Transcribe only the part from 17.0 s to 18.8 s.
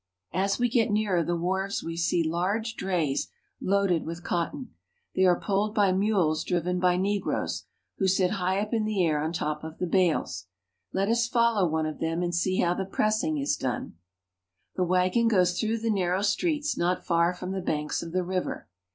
far from the banks of the river.